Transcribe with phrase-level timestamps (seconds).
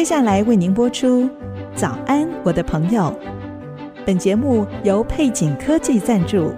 [0.00, 1.24] 接下来为您播出
[1.74, 3.02] 《早安，我的朋友》。
[4.06, 6.54] 本节目由配景科技赞助。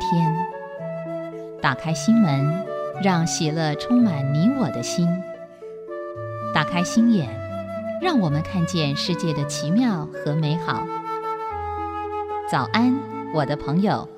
[0.00, 0.34] 天。
[1.60, 2.64] 打开心门，
[3.02, 5.08] 让喜乐充满你我的心。
[6.54, 7.28] 打开心眼，
[8.00, 10.86] 让我们看见世界的奇妙和美好。
[12.48, 12.96] 早安，
[13.34, 14.08] 我的朋友。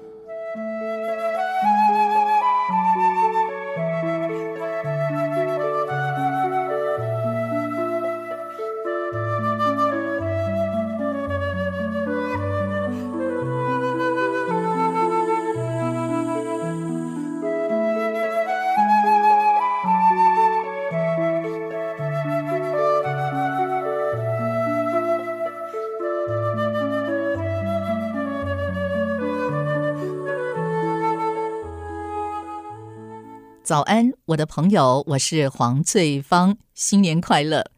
[33.68, 37.70] 早安，我的朋友，我是黄翠芳，新年快乐，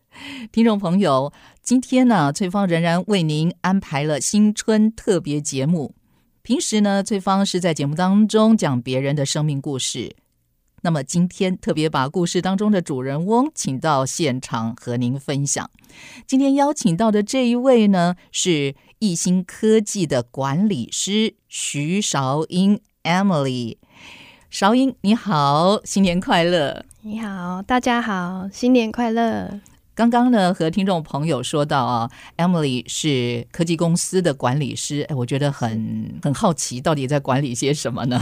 [0.52, 1.32] 听众朋友，
[1.64, 5.96] 今天呢，翠芳仍然为您安排了新春特别节目。
[6.42, 10.14] 平时呢，翠芳是在节目当中讲别人的生命故事，
[10.82, 15.68] 那么今天特别把故事当中的主人翁请到现场和您分享。
[16.24, 23.78] 今天邀请到的这一位呢，是义兴科技的管理师徐韶英 Emily。
[24.50, 26.84] 韶英，你好，新年快乐！
[27.02, 29.60] 你好，大家好，新年快乐！
[29.94, 38.20] 刚刚呢，和听众朋友说到啊，Emily 是科技公司的管理师，哎，我觉得很很好奇，到底在管理些什么呢？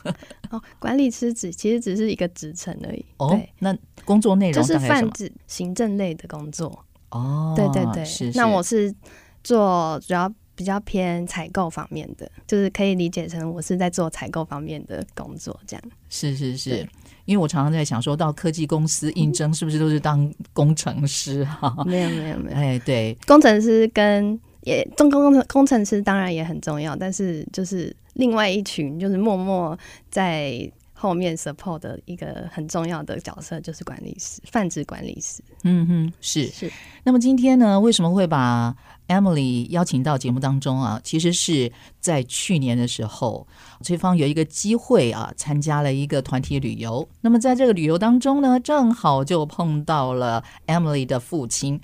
[0.50, 3.02] 哦，管理师只其实只是一个职称而已。
[3.16, 6.84] 哦，那工作内容就是泛指行政类的工作。
[7.08, 8.94] 哦，对对对，是是，那我是
[9.42, 10.30] 做主要。
[10.62, 15.82] 比较偏采购方面的，就是可以理解成我是在做采购方面的工作，这样。
[16.08, 16.88] 是是是，
[17.24, 21.44] 因为我常常在想，说到科技公司应征，是不是都是当工程师？
[21.44, 22.56] 哈、嗯，没有没有没有。
[22.56, 29.76] 哎，对，工程师跟也中工工工程师当然也很重要，但是就是另外一群，就是默默
[30.10, 30.70] 在。
[30.94, 35.42] 后面 support 的一个很重要的角色就是管理师，泛指管理师。
[35.64, 36.70] 嗯哼，是是。
[37.02, 38.72] 那么今天呢，为什么会把
[39.12, 41.00] Emily 邀请到节目当中啊？
[41.04, 43.46] 其实是在去年的时候，
[43.82, 47.06] 崔芳有一个机会啊，参加了一个团体旅游。
[47.20, 51.80] 那么在这个旅游当中呢，正好就碰到了 Emily 的父亲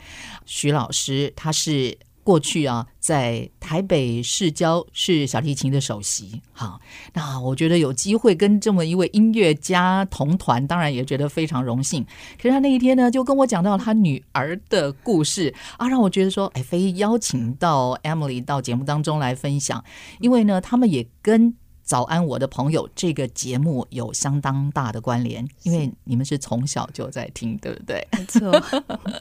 [0.47, 1.99] 徐老师，他是。
[2.29, 6.43] 过去啊，在台北市郊是小提琴的首席。
[6.53, 6.79] 好，
[7.15, 12.05] 那我觉得有机会跟这么一位音乐家同团，当然也觉得非常荣幸。
[12.37, 19.83] 可是他那一天呢，就跟我讲到他女儿的故事啊，让我觉得说，哎，非邀请到 Emily 到节目当中来分享，
[20.21, 21.55] 因为呢，他们也跟。
[21.89, 28.07] 早安，我的朋友，这个节目有相当大的关联，因为你们是从小就在听，对不对？
[28.13, 28.53] 没错，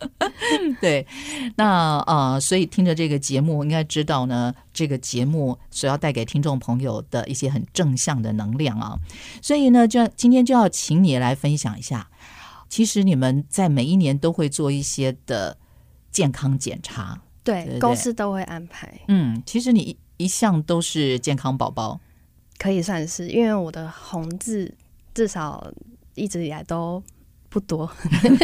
[0.81, 1.07] 对。
[1.55, 8.99] 那呃，所以听着这个节目，应该知道呢，这个节目所要带给听众朋友的一些很正向的能量啊。
[9.41, 12.09] 所以呢，就今天就要请你来分享一下，
[12.67, 15.57] 其实你们在每一年都会做一些的
[16.11, 18.93] 健康检查，对，对对公司都会安排。
[19.07, 21.97] 嗯，其实你一一向都是健康宝宝。
[22.57, 24.73] 可以算是，因为我的红字
[25.13, 25.71] 至少
[26.15, 27.01] 一直以来都
[27.49, 27.89] 不多，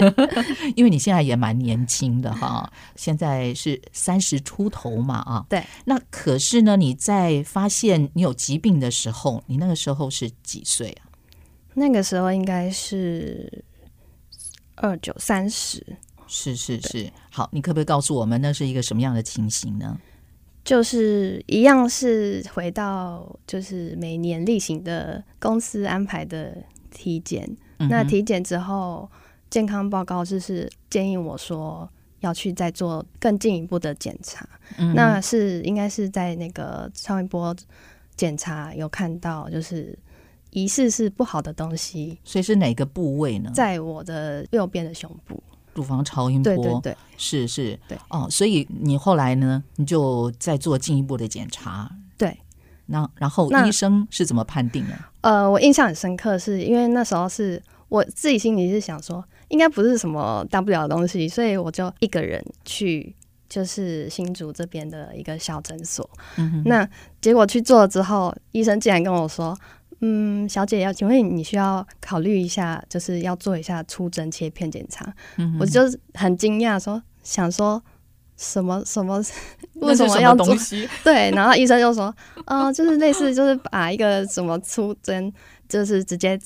[0.75, 5.46] 因为你现在也蛮年轻的哈，现在是三十出头嘛啊。
[5.50, 11.09] 对，那可是呢，你在发现你有疾病的时候，你那个时候是几岁啊？
[11.74, 13.63] 那个时候应该是
[14.75, 15.97] 二九三十。
[16.25, 20.00] 是是是，好，你可不可以告诉我们那是一个什么样的情形呢？
[20.63, 26.56] 就是一样是回到就是每年例行的公司安排的
[26.89, 27.50] 体检，
[27.80, 29.10] 嗯、那体检之后
[29.50, 31.89] 健康报告就是建议我说
[32.21, 37.54] 要去再做更进一步的检查，嗯、那是应该是在那个超音波
[38.15, 39.98] 检查有看到就是
[40.51, 43.51] 疑似是不好的东西，所以是哪个部位呢？
[43.54, 45.44] 在我的右边的胸部。
[45.74, 47.98] 乳房超音波，对对对，是是，对。
[48.10, 52.38] 哦，所以你后来呢，你就再做进一步的检查，对，
[52.88, 54.96] 那然后医生是怎么判定呢？
[55.22, 63.16] 呃，我印象很深刻，是因为那时候是我自己心里是想说，应该不是什么大不了的东西，所以我就一个人去，
[63.50, 66.88] 就是新竹这边的一个小诊所，嗯，那
[67.22, 69.58] 结果去做了之后，医生竟然跟我说。
[70.05, 75.13] 嗯，小姐要请问你需要考虑一下，就是要做一下出针切片检查。
[75.38, 77.81] 嗯，我就是很惊讶，说想说
[78.35, 79.23] 什么什么，
[79.79, 80.53] 为什么要做？
[81.05, 82.13] 对，然后医生就说，
[82.45, 85.31] 哦、呃，就是类似，就是把一个什么出针，
[85.69, 86.38] 就是直接。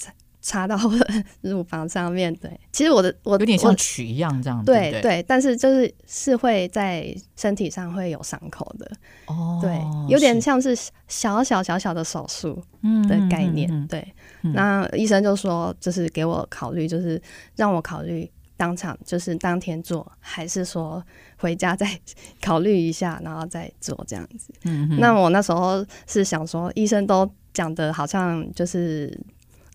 [0.42, 8.90] 插到 我的乳房上面，对，其实我的我有点像取一样这样，对对，但是就是是会在身体上会有伤口的，
[9.26, 12.64] 哦，对，有点像是小小小小的手术
[13.10, 14.14] 的概念，嗯、对、
[14.44, 14.54] 嗯。
[14.54, 17.22] 那医生就说，就是给我考虑，就是
[17.56, 21.04] 让我考虑当场就是当天做，还是说
[21.38, 22.00] 回家再
[22.42, 24.54] 考虑一下，然后再做这样子。
[24.64, 29.20] 嗯，那我那时候是想说，医生都讲的好像就是。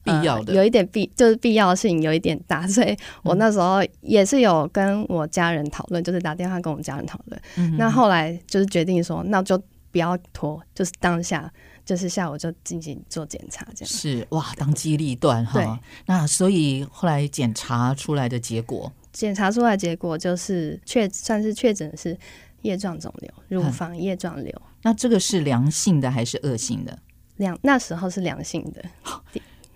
[0.03, 7.77] 必要的、呃、有一点必就是必要性有一点大，所以我那时候也是有跟我家人讨论、嗯，就是打电话跟我们家人讨论、嗯。
[7.77, 11.53] 那后来就是决定说，那就不要拖，就是当下
[11.85, 15.79] 就是下午就进行做检查，这样是哇，当机立断哈。
[16.07, 22.19] 那所以后来检查出来的结果，检查出来的结果就是确算是确诊是
[22.63, 24.69] 叶状肿瘤，乳房叶状瘤、嗯。
[24.83, 26.99] 那这个是良性的还是恶性的？
[27.37, 28.83] 良那时候是良性的。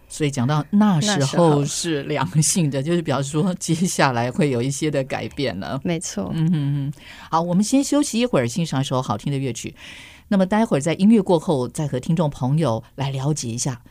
[0.08, 5.80] 所以讲到那时候是良性的， 就是表示说接下来会有一些的改变了。
[5.84, 6.92] 没错，嗯嗯嗯。
[7.30, 9.74] 好，我们先休息一会儿，欣赏一首好听的乐曲。
[10.28, 13.82] 那么待会儿在音乐过后，再和听众朋友来了解一下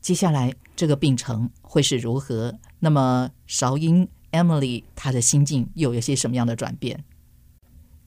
[0.00, 2.54] 接下来这个病程会是如何。
[2.80, 7.04] 那么韶音 Emily 她的心境又有些什么样的转变？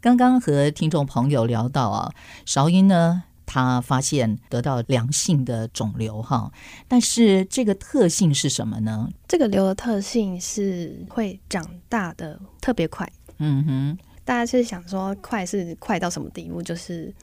[0.01, 2.11] 刚刚和听众朋友聊到啊，
[2.45, 6.51] 韶音呢，他发现得到良性的肿瘤哈，
[6.87, 9.07] 但是这个特性是什么呢？
[9.27, 13.09] 这个瘤的特性是会长大的特别快。
[13.37, 16.61] 嗯哼，大家是想说快是快到什么地步？
[16.61, 17.13] 就是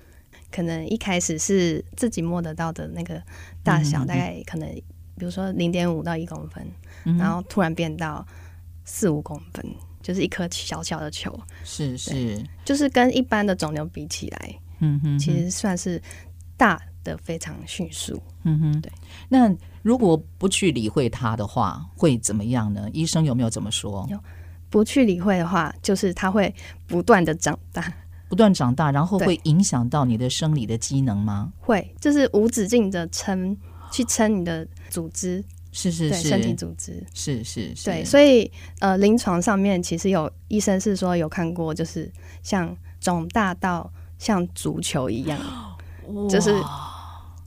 [0.50, 3.22] 可能一开始是自己摸得到的那个
[3.62, 4.68] 大小，嗯、大概可能
[5.16, 6.66] 比如说零点五到一公分、
[7.04, 8.26] 嗯，然后突然变到
[8.84, 9.64] 四五公分，
[10.02, 11.38] 就是一颗小小的球。
[11.64, 14.58] 是是，就是跟一般的肿瘤比起来。
[14.82, 16.02] 嗯哼，其实算是
[16.56, 18.20] 大的非常迅速。
[18.44, 18.92] 嗯哼，对。
[19.28, 19.52] 那
[19.82, 22.88] 如果不去理会它的话，会怎么样呢？
[22.92, 24.06] 医生有没有这么说？
[24.10, 24.18] 有，
[24.68, 26.52] 不去理会的话，就是它会
[26.86, 27.92] 不断的长大，
[28.28, 31.52] 不断长大，然后会影响到你的生理的机能吗？
[31.60, 33.56] 会，就是无止境的撑，
[33.92, 35.42] 去撑你的组织。
[35.70, 37.02] 是是是，身体组织。
[37.14, 37.84] 是是是。
[37.84, 38.50] 对，所以
[38.80, 42.12] 呃，临床上面其实有医生是说有看过，就是
[42.42, 43.90] 像肿大到。
[44.22, 45.36] 像足球一样，
[46.30, 46.54] 就是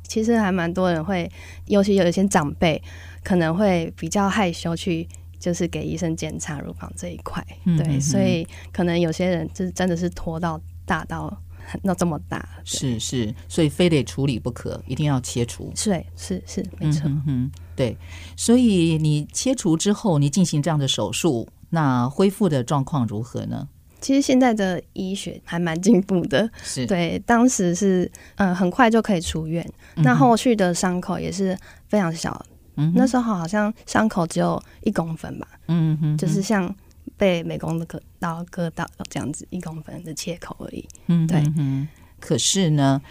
[0.03, 1.31] 其实还蛮多人会，
[1.67, 2.83] 尤其有一些长辈
[3.23, 5.07] 可能会比较害羞去，
[5.39, 7.41] 就是给医生检查乳房这一块。
[7.77, 11.33] 对，所以可能有些人就是真的是拖到大到
[11.81, 15.71] 那这么大，是是，所以非得处理不可，一定要切除。
[15.75, 17.03] 是是是，没错。
[17.05, 17.97] 嗯哼，对，
[18.35, 23.69] 所以你切除之后，你进行这样的手术，那恢复的状况如何呢？
[24.05, 26.85] 其实现在的医学还蛮进步的，是。
[26.85, 28.05] 对，当时是
[28.35, 31.57] 嗯、呃、很快就可以出院，嗯、那后续的伤口也是
[31.87, 36.71] 非常小，嗯，那时候好像伤口只有一公分吧，嗯哼，就是像
[37.17, 41.87] 被美工的割刀割到这样子一公分的切口而已，嗯，对，嗯，
[42.19, 43.01] 可是呢，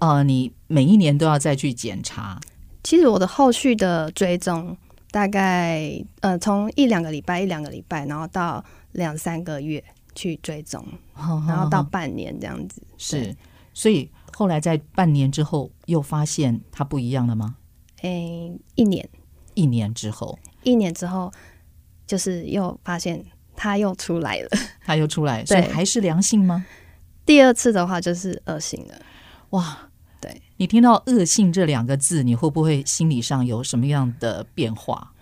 [0.00, 2.40] 呃，你每一年都要再去检查，
[2.82, 4.76] 其实我的后续的追踪
[5.12, 9.84] 大概呃从一两个礼拜一两个礼拜，然后到两三个月。
[10.14, 10.84] 去追踪，
[11.46, 12.82] 然后到半年这样子。
[12.98, 13.34] 是，
[13.72, 17.56] 所以后来在半年之后又发现它不一样了吗？
[18.02, 19.08] 诶、欸，一年，
[19.54, 21.32] 一年之后，一年之后
[22.06, 23.24] 就是又发现
[23.54, 24.48] 它又出来了，
[24.84, 26.64] 它又出来，所以还是良性吗？
[27.26, 28.94] 第二次的话就是恶性了。
[29.50, 29.78] 哇，
[30.20, 35.12] 对，你听到“恶性”这两个字，你会不会心理上有什么样的变化？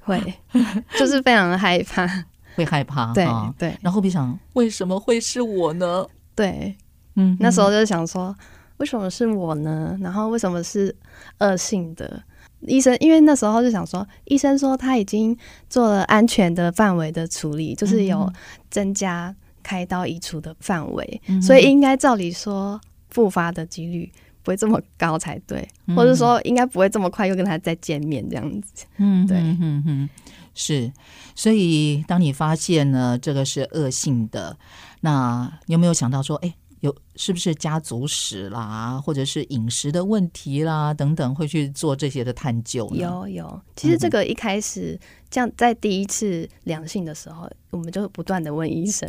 [0.00, 0.18] 会，
[0.98, 2.06] 就是非常的害怕。
[2.54, 6.06] 会害怕，对、啊、对，然后会想为什么会是我呢？
[6.34, 6.74] 对，
[7.16, 8.34] 嗯，那时候就想说
[8.78, 9.96] 为什么是我呢？
[10.00, 10.94] 然后为什么是
[11.38, 12.22] 恶性的？
[12.66, 15.36] 医生因为那时候就想说，医生说他已经
[15.70, 18.30] 做了安全的范围的处理，就是有
[18.70, 22.78] 增加开刀移除的范围，嗯、所以应该照理说
[23.08, 24.10] 复发的几率
[24.42, 28.84] 不会这么高才对，嗯、或者说应该不会这么快又跟他再见面这样子。
[28.98, 30.08] 嗯，对，嗯嗯嗯。
[30.54, 30.92] 是，
[31.34, 34.56] 所以当你发现呢，这个是恶性的，
[35.00, 42.88] 那你有没有想到说，哎，有是不是家族史啦，或者是饮食的问题啦等等，会去做这些的探究？
[42.94, 44.98] 有有，其实这个一开始，
[45.30, 49.06] 这样在第一次良性的时候，嗯、我们就不断的问医生，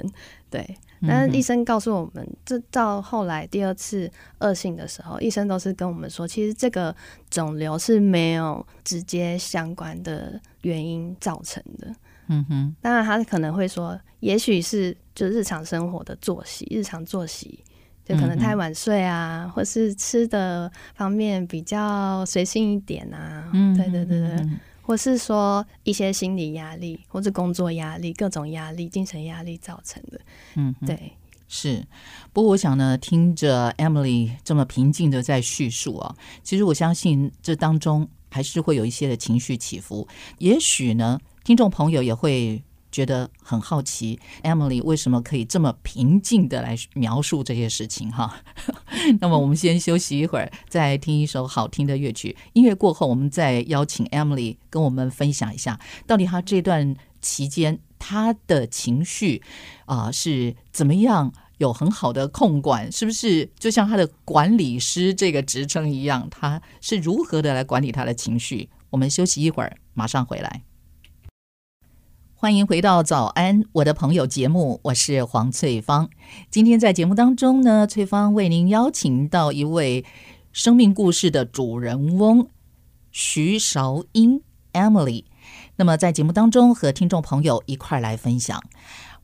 [0.50, 6.94] 对，但是医生告诉我们，这到后来第二次恶性的时候，医生都是跟我们说，其实这个
[7.30, 11.96] 肿瘤是没有直接相关的原因造成的。
[12.34, 17.60] 嗯哼，当然他可能会说，也许是就日常生活的作息，日常作息
[18.06, 30.22] 就可能太晚睡啊，嗯、或是吃的方面比较随性一点啊，嗯，对对对对，嗯、或是说一些心理压力或者工作压力、各种压力、精神压力造成的，
[30.56, 31.12] 嗯，对，
[31.50, 31.86] 是。
[32.32, 40.08] 不过我想呢，听着 Emily 这么平静的在叙述啊，其实我相信这当中还是会有一些的情绪起伏，
[40.38, 41.20] 也许呢。
[41.44, 48.44] 听众朋友也会觉得很好奇，Emily 为什么可以这么平静的来描述这些事情哈？
[49.20, 52.36] 那么我们先休息一会儿，再听一首好听的乐曲。
[52.54, 59.42] 音乐过后，我们再邀请 Emily 跟我们分享一下，到底她这段期间她的情绪
[59.86, 62.92] 啊、是怎么样有很好的控管？
[62.92, 66.30] 是不是就像她的管理师这个职称一样？
[66.30, 68.70] 她是如何的来管理她的情绪？
[68.90, 70.62] 我们休息一会儿，马上回来。
[72.42, 76.10] 欢迎回到早安，我的朋友节目，我是黄翠芳。
[76.50, 80.04] 今天在节目当中呢，翠芳为您邀请到一位
[80.52, 82.48] 生命故事的主人翁
[83.12, 84.42] 徐韶英
[84.74, 85.26] Emily。
[85.76, 88.60] 那么在节目当中和听众朋友一块来分享，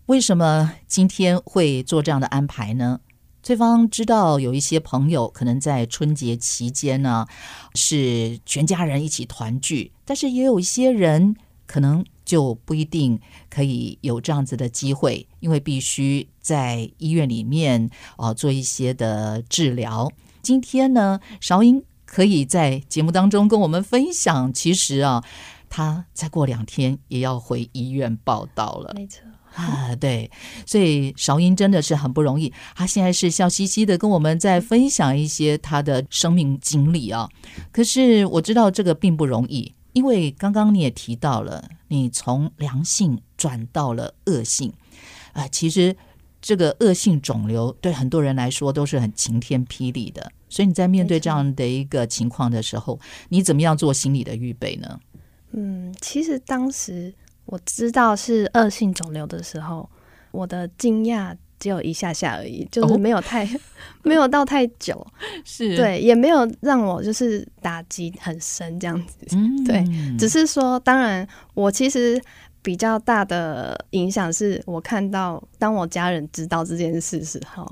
[0.05, 2.99] 为什么今天会做这样的安排呢？
[3.41, 7.25] 翠芳知道有一些朋友可能在春节期间呢，
[7.73, 12.05] 是全家人一起团聚，但是也有一些人可能。
[12.27, 13.17] 就不一定
[13.49, 20.11] 可以有这样子的机会，因为必须在医院里面啊、呃、做一些的治疗。
[20.41, 25.23] 今天呢，韶英可以在节目当中跟我们分享，其实啊，
[25.69, 28.91] 他再过两天也要回医院报道了。
[28.93, 29.21] 没错
[29.55, 30.29] 啊，对，
[30.65, 32.51] 所以韶音真的是很不容易。
[32.75, 37.29] 他现在是笑嘻嘻的跟我们在分享一些他的生命经历啊，
[37.71, 39.71] 可是我知道这个并不容易。
[39.97, 44.71] 因为刚刚你也提到了，你从良性转到了恶性，
[45.33, 45.95] 啊、其实
[46.39, 50.31] 这个恶性肿瘤对很多人来说都是很晴天霹雳的。
[50.49, 52.99] 所以你在面对这样的一个情况的时候，
[53.29, 54.99] 你怎么样做心理的预备呢？
[55.53, 57.11] 嗯，其实当时
[57.45, 59.89] 我知道是恶性肿瘤的时候，
[60.29, 61.35] 我的惊讶。
[61.59, 63.59] 只有一下下而已，就是没有太、哦、
[64.03, 65.05] 没有到太久，
[65.43, 65.75] 是。
[65.75, 69.83] 对，也没有让我就是打击很深这样子，嗯、对，
[70.19, 72.21] 只是说，当然我其实
[72.61, 77.67] 比较大的影响是我看到，当我家人知道这件事时候，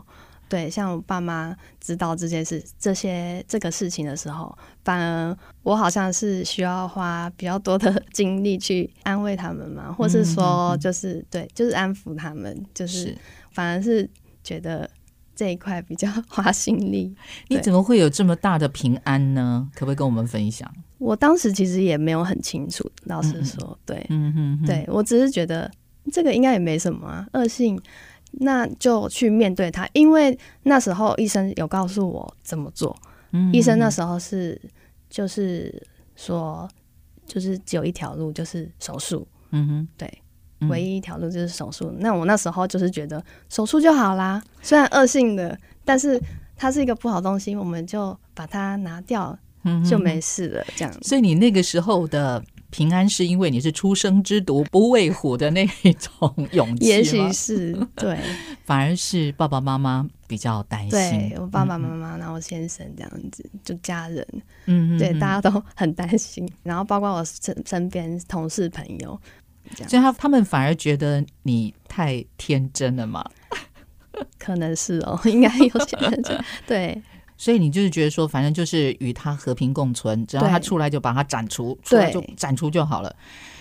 [0.50, 13.04] 对，像我爸妈知道这件事、这些这个事情的时候，反而我好像是需要花比较多的精力去安慰他们嘛，或是说就是、嗯、对，就是安抚他们，就是。
[13.04, 13.18] 是
[13.56, 14.08] 反而是
[14.44, 14.88] 觉得
[15.34, 17.16] 这一块比较花心力。
[17.48, 19.68] 你怎么会有这么大的平安呢？
[19.74, 20.70] 可不可以跟我们分享？
[20.98, 25.72] 我当时其实也没有很清楚，老实说，对，嗯哼哼，对，我只是觉得
[26.12, 27.82] 这个应该也没什么啊，恶性，
[28.32, 29.88] 那就去面对它。
[29.94, 32.96] 因为那时候医生有告诉我怎么做，
[33.32, 34.60] 嗯，医生那时候是
[35.10, 35.82] 就是
[36.16, 36.68] 说，
[37.26, 39.28] 就是只有一条路，就是手术。
[39.52, 40.22] 嗯哼，对。
[40.70, 41.94] 唯一一条路就是手术。
[42.00, 46.22] 那我那时候就是觉得手术就好啦，虽然恶性的，但是
[46.56, 49.38] 它是一个不好东西，我们就把它拿掉，
[49.90, 50.66] 就没事了。
[50.76, 50.94] 这样。
[51.02, 56.12] 所以你那个时候的平安，是因为你是初生之犊不畏虎的那一种
[56.52, 56.78] 勇气吗？
[56.80, 58.18] 也许是对，
[58.66, 60.90] 反而是爸爸妈妈比较担心。
[60.90, 64.28] 对我爸爸妈妈，然后先生这样子，就家人，
[64.66, 66.50] 嗯，对，大家都很担心。
[66.64, 69.20] 然后包括我身身边同事朋友。
[69.88, 73.24] 所以他他们反而觉得你太天真了嘛？
[74.40, 76.24] 可能是哦， 应该有些人
[76.68, 77.02] 对。
[77.38, 83.14] 所以你就是觉得说，反正就是与他和平共存，只要他出来就把他斩除，出来就斩除就好了。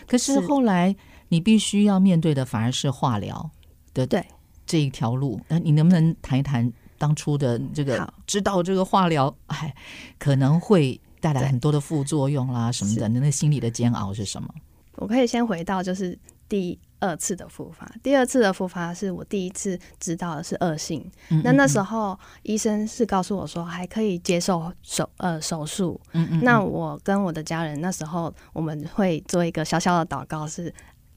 [0.07, 0.95] 可是后来
[1.29, 3.51] 你必须要面对的反而是化疗
[3.93, 4.25] 的对
[4.65, 5.41] 这一条路。
[5.49, 9.75] 那你能不能谈一谈当初的这个知道这个化疗哎
[10.21, 14.49] 可能会带来很多的副作用啦什么的，那心理的煎熬是什么？
[14.97, 21.01] 我可以先回到就是第二次的复发，第二次的复发是我第一次知道的是恶性。
[21.29, 26.01] 嗯嗯嗯，那那时候医生是告诉我说还可以接受手呃手术。
[26.13, 26.45] 嗯，嗯嗯。
[26.45, 30.73] 那我跟我的家人那时候我们会做一个小小的祷告，是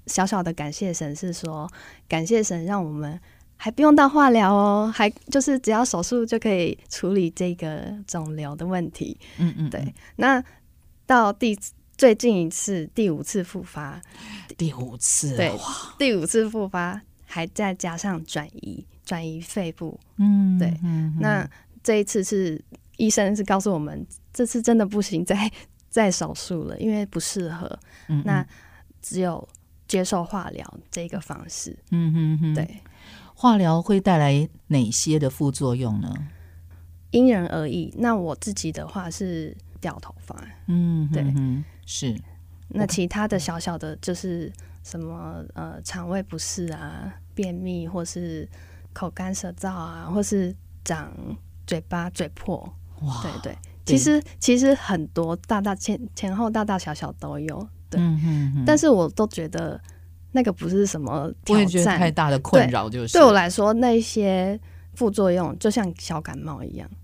[0.07, 1.69] 小小的感谢神，是说
[2.07, 3.19] 感谢神让我们
[3.55, 9.17] 还不用到化疗哦，还就是只要手术就可以处理这个肿瘤的问题。
[9.37, 9.93] 嗯，嗯嗯，对。
[10.17, 10.43] 那
[11.05, 11.57] 到第
[11.97, 13.99] 最近一次第五次复发，
[14.55, 15.51] 第五次对，
[15.97, 19.99] 第五次复发还再加上转移转移肺部。
[20.17, 20.71] 嗯，对。
[20.83, 21.49] 嗯，那
[21.81, 22.63] 这一次是
[22.97, 25.51] 医生是告诉我们，这次真的不行，再
[25.89, 27.67] 再手术了，因为不适合。
[28.07, 28.47] 嗯嗯，那
[29.01, 29.47] 只有
[29.87, 31.75] 接受化疗这个方式。
[31.89, 32.77] 嗯哼哼，对。
[33.33, 36.13] 化疗会带来哪些的副作用呢？
[37.11, 37.93] 因人而异。
[37.97, 40.35] 那我自己的话是掉头发，
[40.67, 41.23] 嗯，对，
[41.87, 42.15] 是。
[42.67, 44.53] 那其他的小小的，就是
[44.83, 48.47] 什么呃，肠胃不适啊，便秘，或是
[48.93, 51.11] 口干舌燥啊，或是长
[51.65, 52.57] 嘴巴嘴破。
[53.01, 57.67] 哇，对对，其实其实很多大大前前后大大小小都有。
[57.89, 59.81] 对，嗯哼哼，但是我都觉得。
[60.33, 64.59] 那个不是什么挑战，太大的困扰，就是对，对我来说，那些
[64.93, 66.97] 副作用就像小感冒一样，嗯、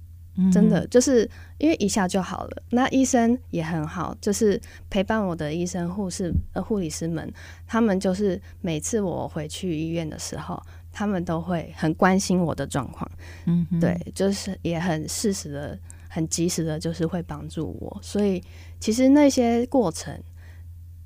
[0.52, 2.64] 真的就是因为一下就好了。
[2.72, 4.60] 那医生也很好，就是
[4.90, 7.32] 陪伴我的医生、护士、呃护理师们，
[7.68, 10.62] 他们就是每次我回去医院的时候，
[10.92, 13.10] 他们都会很关心我的状况，
[13.46, 15.78] 嗯，对，就是也很适时的、
[16.10, 18.00] 很及时的，就是会帮助我。
[18.02, 18.44] 所以
[18.80, 20.22] 其实那些过程。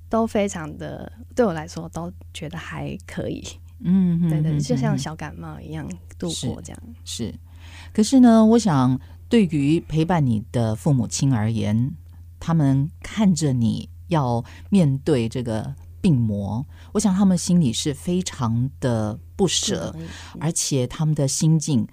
[0.10, 3.43] 都非常的，对我来说都觉得还可以，
[3.81, 5.86] 嗯，对对，就像小感冒一样
[6.17, 6.81] 度过这样。
[7.03, 7.36] 是，是，
[7.91, 8.98] 可是呢，我想
[9.29, 11.93] 对于陪伴你的父母亲而言，
[12.39, 19.96] 他们看着你要面对这个病魔，我想他们心里是非常的不舍，
[20.39, 21.88] 而且他们的心境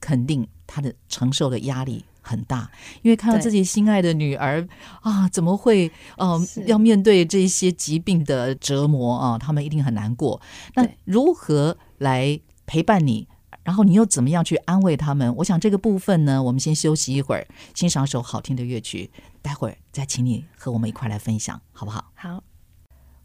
[0.00, 2.04] 肯定他的承受的压力。
[2.24, 2.70] 很大，
[3.02, 4.64] 因为看到自己心爱的女儿
[5.00, 9.36] 啊，怎么会呃要面对这些疾病的折磨啊？
[9.36, 10.40] 他们一定很难过。
[10.76, 13.26] 那如何来陪伴你？
[13.62, 15.34] 然后你又怎么样去安慰他们？
[15.36, 22.10] 我想这个部分呢，我们先休息一会儿，欣赏首好听的乐曲，待会儿再请你和我们一块来分享，好不好？
[22.14, 22.42] 好，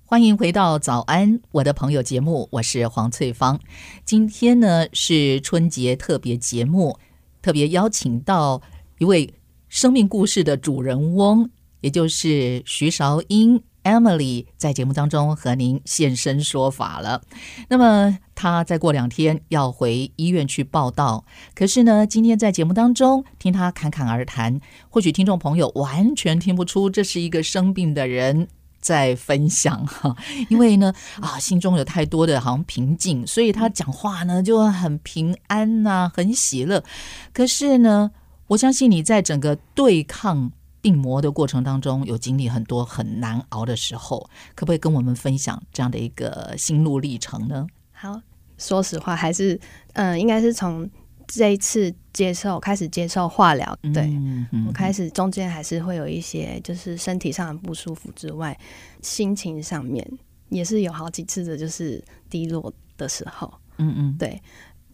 [0.06, 3.60] 欢迎回到早安，我的朋友节目，我是黄翠芳。
[4.06, 6.98] 今天呢是春节特别节目，
[7.42, 8.62] 特别邀请到。
[9.00, 9.32] 一位
[9.70, 11.48] 生命故事的主人翁，
[11.82, 17.22] 也就是徐韶英 Emily，在节目当中和您现身说法了。
[17.70, 21.24] 那么，她再过两天要回医院去报到。
[21.56, 28.50] 可是呢，今天在节目当中听她侃侃而谈，或许听众朋友完全听不出这是一个生病的人
[28.82, 30.14] 在分享哈。
[30.50, 36.84] 因为呢，啊，心中有太多的好像平静，所以她讲话呢就很平安呐、很喜乐。
[37.32, 38.12] 可是呢，
[38.48, 40.52] 我相信你在整个对抗
[40.88, 47.68] 病魔的过程当中，有经历很多很难熬的时候，可不可以跟我们分享这样的一个心路历程呢？
[47.92, 48.22] 好，
[48.58, 49.60] 说实话，还是
[49.96, 50.90] 嗯、呃，应该是从
[51.28, 58.58] 这一次接受开始接受化疗，对、嗯嗯、我开始中间还是会有一些就是身体上的不舒服之外，
[59.02, 60.10] 心情上面
[60.48, 63.54] 也是有好几次的就是低落的时候。
[63.78, 64.42] 嗯嗯，对，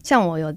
[0.02, 0.52] 像我有。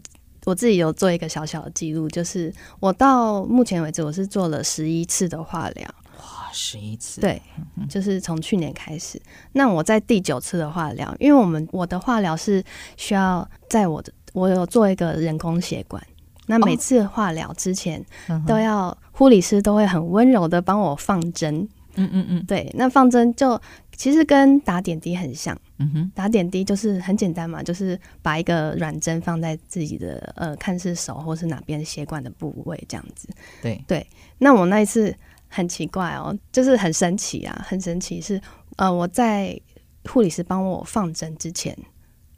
[0.47, 5.85] 我自己有做一个小小的记录，就是我到目前为止，我是做了十一次的化疗。
[6.19, 7.19] 哇，十一次！
[7.19, 7.41] 对，
[7.89, 9.21] 就是从去年开始。
[9.51, 12.63] 那我在第九次的化疗，因为我们我的化疗是
[12.95, 16.01] 需要在我的我有做一个人工血管，
[16.45, 18.01] 那每次化疗之前
[18.47, 21.67] 都要护理师都会很温柔的帮我放针。
[21.95, 23.61] 嗯嗯嗯，对，那放针就
[23.97, 25.59] 其实跟打点滴很像。
[25.79, 33.29] 嗯哼，打点滴就是很简单嘛，就是把一个软针放在自己的呃，看是手或是哪边血管的部位这样子。
[33.61, 34.07] 对对，
[34.39, 35.15] 那我那一次
[35.47, 38.41] 很奇怪哦，就是很神奇啊，很神奇是
[38.77, 39.59] 呃，我在
[40.05, 41.77] 护理师帮我放针之前，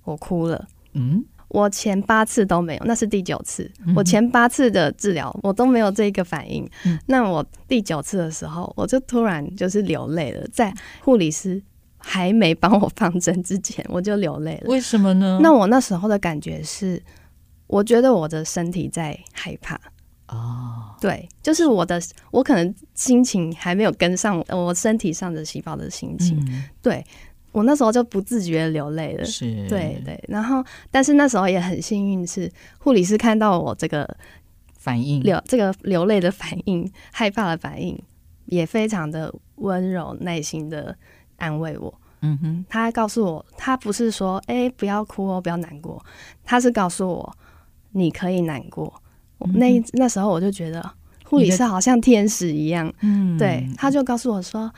[0.03, 0.67] 我哭了。
[0.93, 6.69] 嗯，我前八次都没有，那是第九次，嗯、我前八次的治疗我都没有这个反应。
[6.83, 11.61] 嗯、那我第九次的时候，我就突然就是流泪了，在护理师。
[11.99, 14.69] 还没帮我放针之前，我就流泪了。
[14.69, 15.39] 为什么呢？
[15.43, 17.01] 那我那时候的感觉是，
[17.67, 19.79] 我觉得我的身体在害怕。
[20.27, 26.39] 哦，对，就是我的，我可能心情还没有跟上我身体上的细胞的心情。
[26.49, 27.03] 嗯、对，
[27.51, 29.25] 我那时候就不自觉的流泪了。
[29.25, 30.23] 是，对对。
[30.27, 34.07] 然后，但是那时候也很幸运，是护理师看到我这个
[34.77, 37.99] 反应，流这个流泪的反应，害怕的反应，
[38.45, 40.95] 也非常的温柔、耐心的。
[41.39, 46.01] 安慰我，嗯哼，他还告诉我，他不是说，哎、欸，不要哭哦，不要难过，
[46.43, 47.35] 他是告诉我，
[47.91, 48.93] 你可以难过。
[49.39, 50.83] 嗯、那那时候我就觉得，
[51.25, 54.71] 护理师好像天使一样，嗯，对，他就告诉我说，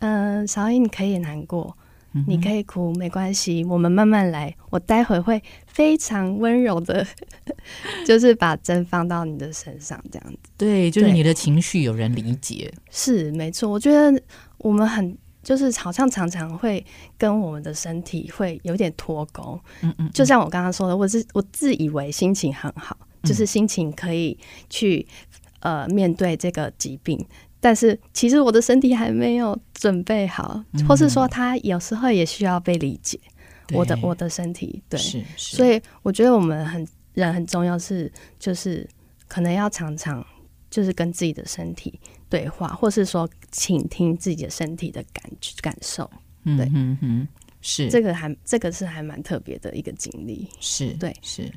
[0.00, 1.74] 嗯、呃，韶英你可以难过，
[2.12, 4.54] 嗯、你可以哭，没关系，我们慢慢来。
[4.68, 7.06] 我待会会非常温柔的，
[8.06, 10.38] 就是把针放到你的身上，这样子。
[10.58, 13.70] 对，就是你的情绪有人理解，是没错。
[13.70, 14.22] 我觉得
[14.58, 16.84] 我们很就是好像常常会
[17.18, 19.58] 跟我们的身体会有点脱钩。
[19.80, 24.38] 嗯，嗯嗯，就像我刚刚说的，我是我自以为心情很好，就是心情可以
[24.70, 25.06] 去
[25.60, 27.26] 呃面对这个疾病。
[27.60, 33.18] 但是其实我的身体还没有准备好，嗯、或是说他有时候也需要被理解。
[33.74, 38.86] 我的我的身体，对，是是，所以我觉得我们很人很重要是，就是
[39.28, 40.22] 可能要常常
[40.68, 41.98] 就是跟自己的身体
[42.32, 45.22] 对话，或是说倾听自己的身体的感
[45.60, 46.10] 感受。
[46.44, 47.28] 对，嗯哼，
[47.60, 50.48] 是这个还这个是还蛮特别的一个经历。
[50.60, 51.52] 是对是。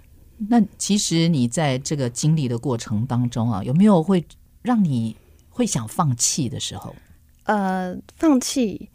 [0.50, 4.22] 那其实你在这个经历的过程当中啊，有没有会
[4.62, 5.16] 让你？
[5.58, 6.94] 会想放弃的时候，
[7.44, 8.90] 呃，放弃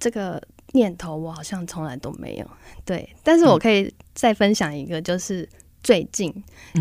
[0.00, 2.50] 这个念头，我好像从来都没有。
[2.84, 5.48] 对，但是我可以再分享一个，就是
[5.84, 6.32] 最近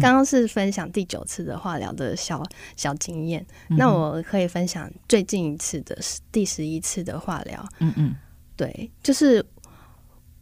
[0.01, 2.41] 刚刚、嗯、是分享第九次的化疗的小
[2.75, 5.95] 小经验，嗯、那我可以分享最近一次的
[6.31, 7.63] 第十一次的化疗。
[7.79, 8.15] 嗯嗯，
[8.55, 9.45] 对，就是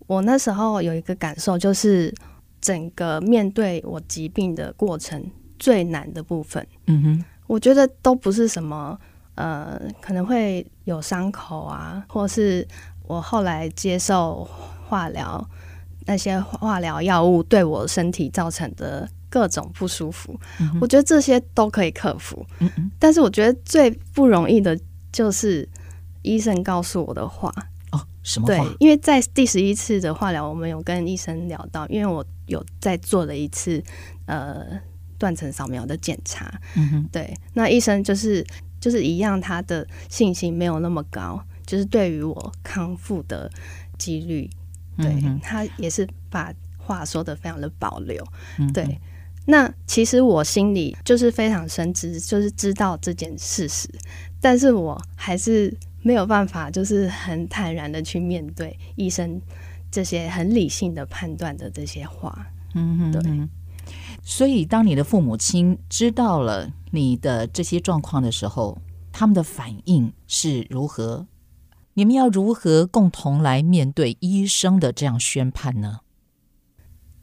[0.08, 2.14] 我那时候有一个感受，就是
[2.62, 6.66] 整个面对我疾病的过程最难的部分。
[6.86, 7.26] 嗯哼。
[7.48, 8.98] 我觉得都不是什么，
[9.36, 12.66] 呃，可能会有伤口啊，或是
[13.06, 14.48] 我后来接受
[14.88, 15.46] 化疗，
[16.12, 22.46] 那些化疗药物对我身体造成的各种不舒服，嗯、我觉得这些都可以克服。
[22.60, 24.78] 嗯嗯，但是我觉得最不容易的
[25.14, 25.68] 就是
[26.22, 27.50] 医生告诉我的话。
[27.92, 28.54] 哦，什么话？
[28.54, 33.82] 对，因为在第十一次的化疗，我们有跟医生聊到，因为我有在做了一次，
[34.26, 34.66] 呃。
[35.18, 38.44] 断层扫描的检查，嗯哼，对，那医生就是
[38.80, 43.48] 就是一样，他的信心没有那么高，就是对于我康复的
[44.00, 44.50] 几率，
[45.02, 48.26] 对，嗯、他也是把话说的非常的保留，
[48.58, 49.00] 嗯、对。
[49.46, 53.90] 那其实我心里就是非常深知，就是知道这件事实，
[54.40, 59.42] 但是我还是没有办法，就是很坦然的去面对医生
[59.90, 63.50] 这些很理性的判断的这些话，嗯哼，对。
[64.24, 68.80] 所以，当你的父母亲知道了你的这些状况的时候，
[69.12, 71.26] 他们的反应是如何？
[71.94, 76.00] 你们要如何共同来面对医生的这样宣判呢？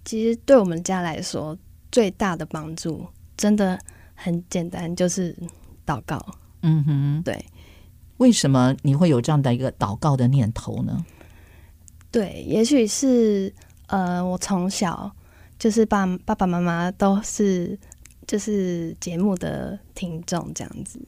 [0.05, 1.57] 其实，对我们家来说，
[1.91, 3.79] 最大的帮助真的
[4.15, 5.37] 很简单，就是
[5.87, 6.25] 祷告。
[6.63, 7.45] 嗯哼，对。
[8.19, 11.05] 为什么你会有这样的一个祷告的念头呢？
[12.11, 13.55] 对，也许是
[13.87, 15.13] 呃，我从小。
[15.59, 17.77] 就是爸爸爸妈妈都是
[18.29, 21.01] 就是节目的听众这样子，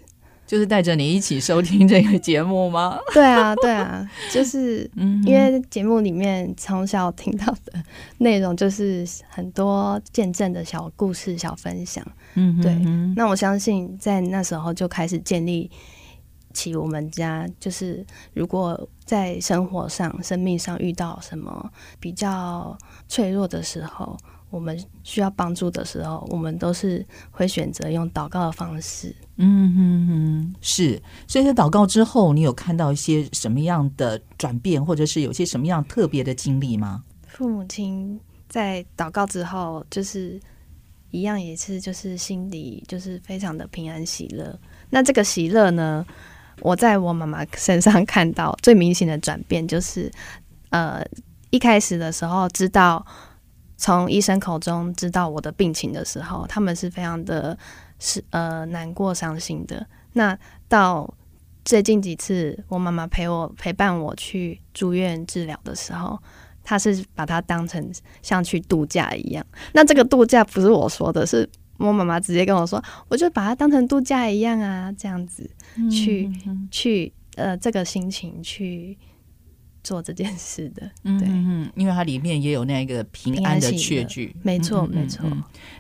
[0.51, 2.99] 就是带着你一起收听这个节目吗？
[3.15, 4.91] 对啊，对啊， 就是
[5.25, 7.81] 因为节目里面从小听到的
[8.19, 12.05] 内容就是很多见证的小故事、小分享。
[12.35, 12.75] 嗯对。
[13.15, 15.71] 那我相信在那时候就开始建立
[16.53, 24.19] 起我们家，就是如果在生活上、生命上遇到什么比较脆弱的时候。
[24.51, 29.15] 我们需要帮助的时候，我们都是会选择用祷告的方式。
[29.37, 31.01] 嗯哼哼，是。
[31.29, 37.05] 所以在祷告之后，你有看到一些什么样的转变，或者是有些什么样特别的经历吗？
[37.29, 40.39] 父母亲在祷告之后，就是
[41.11, 44.59] 一样，也是就是心里就是非常的平安喜乐。
[44.91, 46.05] 那这个喜乐呢，
[46.61, 50.11] 我在我妈妈身上看到最明显的转变，就是
[50.71, 51.03] 呃，
[51.51, 53.07] 一开始的时候知道。
[53.81, 57.57] 从医生口中知道我的病情的时候，他们是非常的
[57.99, 59.85] 是呃难过、伤心的。
[60.13, 60.39] 那
[60.69, 61.13] 到
[61.65, 66.19] 最近几次，我妈妈陪我陪伴我去住院治疗的时候，
[66.63, 67.91] 她是把它当成
[68.21, 69.43] 像去度假一样。
[69.73, 75.49] 那这个度假不是我说的，是我妈妈直接跟我说，我就把它当成度假一样啊，这样子
[75.91, 76.31] 去、
[76.71, 78.99] 去呃这个心情去。
[79.83, 85.25] 做这件事的，对，嗯，因为它里面也有那个平安的确据，没错，没错。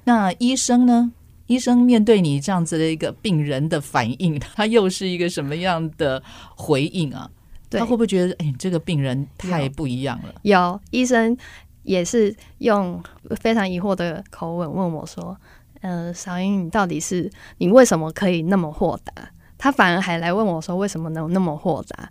[0.05, 1.13] 那医生呢？
[1.47, 6.23] 医生面对你这样子的一个病人的反应，他又是一个什么样的
[6.55, 7.29] 回应啊？
[7.69, 10.33] 对他会不会觉得，哎，这个病人太不一样了？
[10.43, 11.37] 有，有医生
[11.83, 13.03] 也是用
[13.41, 15.37] 非常疑惑的口吻问我说
[15.83, 19.13] ：“呃，小英，你到底是你为什么可以那么豁达？”
[19.59, 22.09] 他反而还来问我说：“为什么能那么豁达？”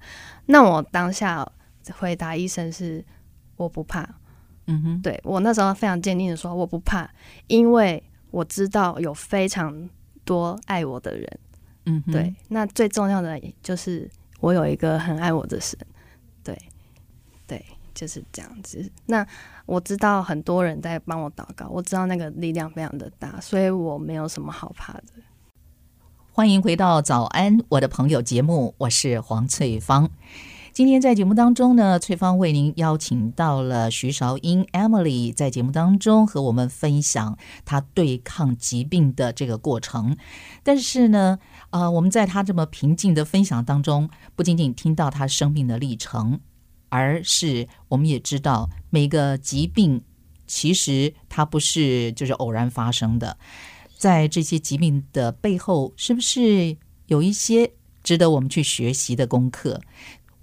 [0.47, 1.49] 那我当下。
[1.97, 3.03] 回答医生是
[3.55, 4.07] 我不怕，
[4.67, 7.09] 嗯哼，对，我那时候非常坚定的说我不怕，
[7.47, 9.89] 因为我知道有非常
[10.23, 11.39] 多爱我的人，
[11.85, 15.77] 嗯哼，对，那最重要的就是我有一个很爱我的神，
[16.43, 16.57] 对，
[17.93, 18.89] 就是这样子。
[19.07, 19.25] 那
[19.65, 25.03] 我知道很多人在帮我祷告，我知道那个力量非常的大，所以我没有什么好怕的。
[26.31, 30.09] 欢迎回到早安，我的朋友节目，我是黄翠芳。
[30.79, 40.15] 今天在节目当中呢，翠芳为您邀请到了徐韶英 Emily，在节目当中和我们分享她对抗疾病的这个过程。
[40.63, 41.37] 但是呢，
[41.71, 46.39] 呃，我们在她这么平静的分享当中，不仅仅听到她生命的历程，
[46.87, 50.01] 而是我们也知道每个疾病
[50.47, 53.37] 其实它不是就是偶然发生的。
[53.97, 57.69] 在这些疾病的背后，是不是有一些
[58.01, 59.81] 值得我们去学习的功课？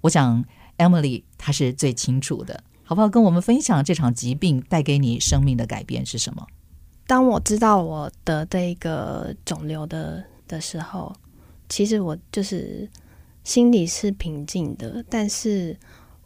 [0.01, 0.43] 我想
[0.77, 3.09] Emily 她是最清楚的，好不好？
[3.09, 6.45] 跟我们分享这场疾病带给你生命的改变是什么？
[7.05, 11.15] 当我知道我得这个肿瘤的的时候，
[11.69, 12.89] 其实我就是
[13.43, 15.77] 心里是平静的，但是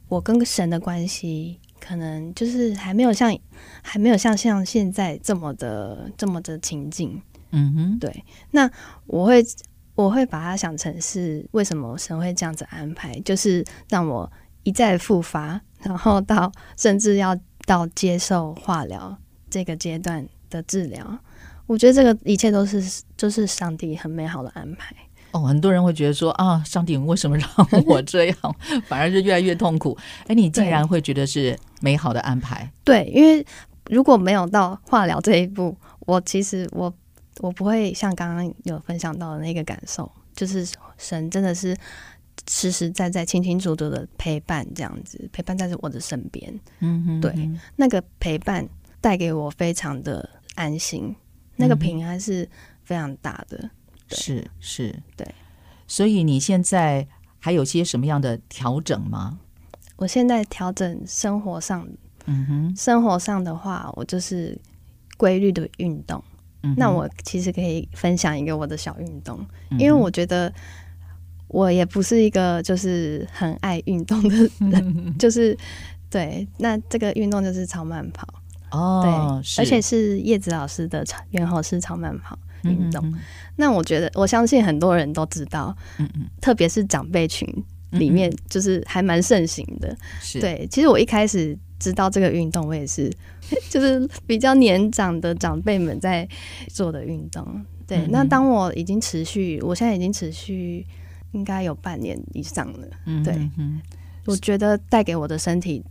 [0.07, 1.59] 我跟神的关系。
[1.83, 3.35] 可能就是还没有像
[3.81, 8.23] 还没有像像现在这么的这么的亲近，嗯哼，对。
[8.51, 8.69] 那
[9.07, 9.43] 我会
[10.01, 14.31] 我会把它想成是为什么神会这样子安排，就是让我
[14.63, 19.17] 一再复发，然后到甚至要到接受化疗
[19.49, 21.17] 这个阶段的治疗。
[21.67, 24.95] 我觉得这个一切都是就是上帝很美好的安排。
[25.31, 27.49] 哦，很多人会觉得说啊，上帝为什么让
[27.87, 28.35] 我这样，
[28.87, 29.97] 反而是越来越痛苦？
[30.27, 32.69] 哎，你竟然会觉得是美好的安排？
[32.83, 33.45] 对，因为
[33.85, 36.93] 如果没有到化疗这一步，我其实我
[37.39, 40.67] 我不会像刚刚有分享到的那个感受，就是
[40.97, 41.75] 神真的是
[42.49, 46.53] 实实在在、清清楚楚的陪伴，这样子陪伴在我的身边。
[46.79, 48.67] 嗯哼，对，那个陪伴
[48.99, 51.15] 带给我非常的安心，
[51.55, 52.47] 那个平安是
[52.83, 53.69] 非常大的。
[54.09, 55.25] 是是，对，
[55.87, 57.07] 所以你现在
[57.39, 59.39] 还有些什么样的调整吗？
[59.95, 61.87] 我现在调整生活上，
[62.25, 64.59] 嗯哼，生活上的话，我就是
[65.17, 66.21] 规律的运动。
[66.63, 70.51] 嗯，那我其实可以分享一个我的小运动，嗯，因为我觉得
[71.47, 74.35] 我也不是一个就是很爱运动的
[74.71, 75.57] 人， 就是
[76.09, 78.27] 对，那这个运动就是超慢跑。
[78.71, 82.37] 哦，对，而且是叶子老师的超猿猴式超慢跑。
[82.63, 83.11] 运动，
[83.55, 87.43] 那我觉得我相信很多人都知道，嗯嗯，特别是长辈群
[87.89, 89.97] 里面，就是还蛮盛行的。
[90.39, 93.11] 对，其实我一开始知道这个运动，我也是
[93.69, 96.25] 就是比较年长的长辈们在
[96.69, 97.65] 做的运动。
[97.85, 100.85] 对，那当我已经持续，我现在已经持续
[101.33, 102.87] 应该有半年以上了。
[103.05, 103.35] 嗯，对，
[104.25, 105.83] 我觉得带给我的身体。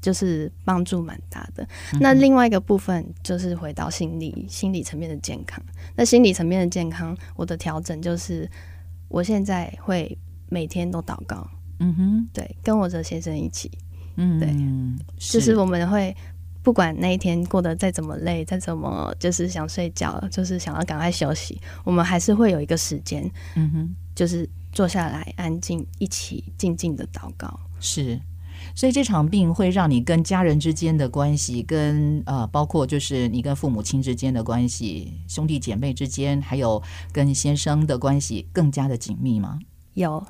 [0.00, 1.66] 就是帮助蛮大的。
[1.98, 5.58] 那另外一个部分就是回到心理心理层面的健康。
[5.96, 8.46] 那心理层面的健康，我的调整就是，
[9.08, 10.18] 我现在会
[10.50, 11.48] 每天都祷告。
[11.78, 13.70] 嗯哼，对，跟我的先生一起。
[14.16, 14.48] 嗯，对，
[15.18, 16.14] 是就是我们会
[16.62, 23.30] 不管那一天过得再怎么累，再怎么就是想睡觉，就是想要赶快休息，我们还是会有一个时间。
[23.54, 27.60] 嗯哼，就是坐下来安静，一起静静的祷告。
[27.80, 28.20] 是。
[28.74, 39.58] 所以这场病会让你跟家人之间的关系，跟呃，包括就是你跟父母亲之间的关系，兄弟姐妹之间，还有跟先生的关系更加的紧密吗？
[39.92, 40.24] 有，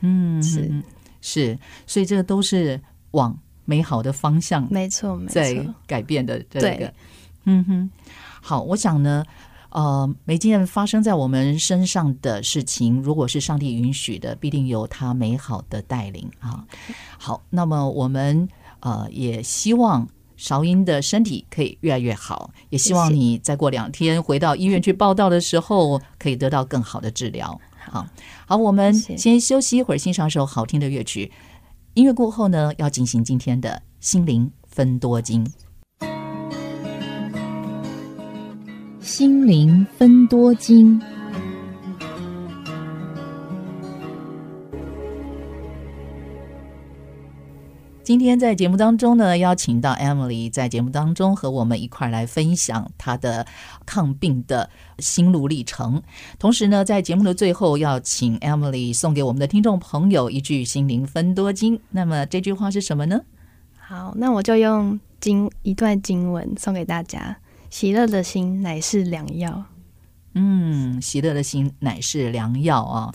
[0.00, 0.82] 嗯，是
[1.20, 2.80] 是，所以这个都是
[3.14, 6.94] 往美好的方向，没错，没错，在改变的这个，对
[7.46, 7.90] 嗯哼，
[8.42, 9.24] 好，我想呢。
[9.74, 16.64] 呃，每件发生在我们身上的事情，如果是上帝允许的，必定有他美好的带领啊。
[17.18, 18.48] 好，那么我们
[18.78, 27.60] 呃也希望韶英的身体可以越来越好，也希望你再过两天回到医院去报道的时候，可以得到更好的治疗。
[27.90, 28.06] 好，
[28.46, 31.32] 好，我们先休息一会儿，欣赏首好听的乐曲。
[31.94, 35.46] 音乐过后呢，要进行今天的心灵分多金。
[39.00, 41.00] 心灵分多金。
[48.04, 53.46] 今天在节目当中呢，邀请到 Emily 在节目当中和我们一块来分享她的
[53.86, 56.02] 抗病的心路历程。
[56.38, 61.80] 同时呢，在节目的最后，要请 Emily 送给我们的听众朋友一句心灵分多金。
[61.92, 63.22] 那么这句话是什么呢？
[63.78, 67.38] 好，那我就用经一段经文送给大家。
[67.70, 69.64] 喜乐的心乃是良药，
[70.34, 73.12] 嗯，喜乐的心乃是良药啊！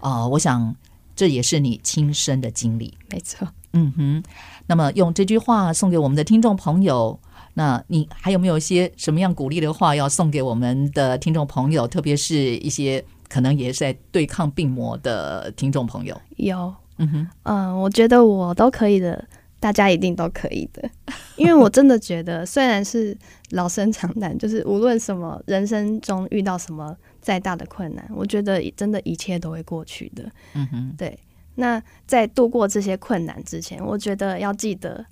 [0.00, 0.74] 啊、呃，我想
[1.14, 3.46] 这也是你亲身的经历，没错。
[3.72, 4.22] 嗯哼，
[4.66, 7.18] 那么用这句话送给我们的听众朋友，
[7.54, 11.86] 那你还有没有一些什么样鼓励的话要送给我们的听众朋友？
[11.86, 16.20] 特别是一些可能也是在对抗病魔的听众朋友。
[16.36, 19.24] 有，嗯哼，嗯、呃，我觉得我都可以的。
[19.60, 20.88] 大家一定都可以的。
[21.36, 23.14] 因为我真的觉得，虽然是
[23.50, 30.24] 老生常谈，就是无论什么人生中遇到什么再大的困难，我觉得真的一切都会过去的。
[30.54, 31.18] 嗯哼，对。
[31.56, 35.04] 那在度过这些困难之前，我觉得要记得，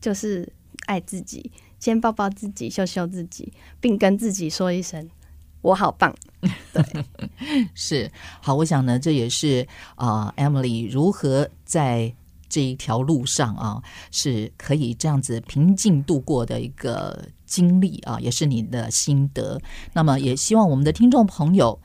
[0.00, 0.52] 就是
[0.86, 5.08] 爱自己，先抱抱自己，秀秀自己，并跟自己说一声
[5.62, 6.14] “我好棒”。
[6.72, 6.84] 对，
[7.74, 8.54] 是好。
[8.54, 12.14] 我想呢，这也是啊、，Emily 如何在
[12.48, 19.60] 这一条路上啊，是可以这样子平静度过的一个经历啊，也是你的心得。
[19.92, 21.80] 那么，也希望我们的听众朋友。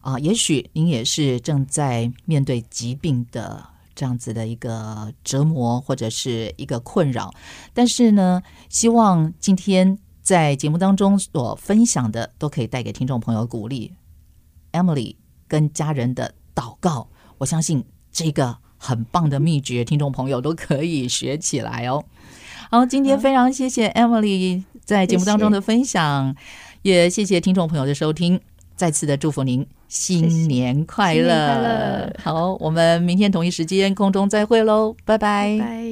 [0.00, 7.32] 啊，也许您也是正在面对疾病的这样子的一个折磨或者是一个困扰，
[7.74, 13.92] 但是呢，希望今天在节目当中所分享的都可以带给听众朋友鼓励。
[14.72, 15.16] Emily
[15.48, 17.08] 跟家人的祷告，
[17.38, 22.04] 我相信这个很棒的秘诀，听众朋友都可以学起来哦。
[22.70, 26.36] 好，今天非常谢谢 Emily 在节目当中的分享，
[26.82, 28.40] 谢谢也谢谢听众朋友的收听。
[28.76, 31.24] 再次的祝福您新年快乐！
[31.24, 32.12] 快乐！
[32.22, 35.58] 好，我们明天同一时间空中再会喽，拜拜！
[35.58, 35.84] 拜拜。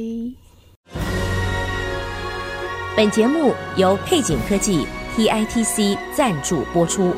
[2.97, 7.13] 本节目由配景科技 TITC 赞助播出。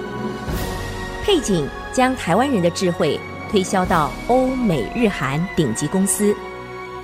[1.23, 6.35] 配景将台湾人的智慧推销到欧美日韩顶级公司。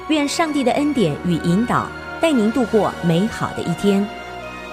[0.08, 1.86] 愿上帝的恩典与引导
[2.18, 4.08] 带您度过美好的一天。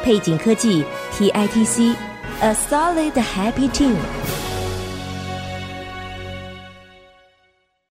[0.02, 1.94] 配景科技 TITC。
[2.40, 3.96] A solid, happy team.